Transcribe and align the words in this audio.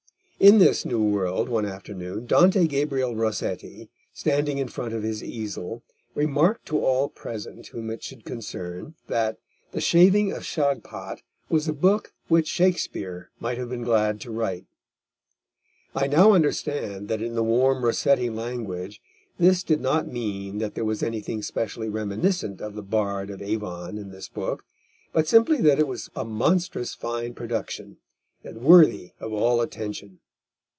In 0.41 0.57
this 0.57 0.85
new 0.85 1.03
world, 1.03 1.49
one 1.49 1.67
afternoon, 1.67 2.25
Dante 2.25 2.65
Gabriel 2.65 3.15
Rossetti, 3.15 3.89
standing 4.11 4.57
in 4.57 4.69
front 4.69 4.91
of 4.91 5.03
his 5.03 5.23
easel, 5.23 5.83
remarked 6.15 6.65
to 6.65 6.83
all 6.83 7.09
present 7.09 7.67
whom 7.67 7.91
it 7.91 8.01
should 8.01 8.25
concern, 8.25 8.95
that 9.05 9.37
The 9.71 9.81
Shaving 9.81 10.31
of 10.31 10.43
Shagpat 10.43 11.21
was 11.47 11.67
a 11.67 11.73
book 11.73 12.13
which 12.27 12.47
Shakespeare 12.47 13.29
might 13.39 13.59
have 13.59 13.69
been 13.69 13.83
glad 13.83 14.19
to 14.21 14.31
write. 14.31 14.65
I 15.93 16.07
now 16.07 16.31
understand 16.31 17.07
that 17.07 17.21
in 17.21 17.35
the 17.35 17.43
warm 17.43 17.85
Rossetti 17.85 18.31
language 18.31 18.99
this 19.37 19.61
did 19.61 19.79
not 19.79 20.07
mean 20.07 20.57
that 20.57 20.73
there 20.73 20.85
was 20.85 21.03
anything 21.03 21.43
specially 21.43 21.87
reminiscent 21.87 22.61
of 22.61 22.73
the 22.73 22.81
Bard 22.81 23.29
of 23.29 23.43
Avon 23.43 23.95
in 23.99 24.09
this 24.09 24.27
book, 24.27 24.65
but 25.13 25.27
simply 25.27 25.57
that 25.59 25.77
it 25.77 25.85
was 25.87 26.09
a 26.15 26.25
monstrous 26.25 26.95
fine 26.95 27.35
production, 27.35 27.97
and 28.43 28.63
worthy 28.63 29.11
of 29.19 29.31
all 29.31 29.61
attention. 29.61 30.17